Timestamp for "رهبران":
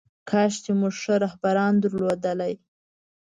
1.25-1.73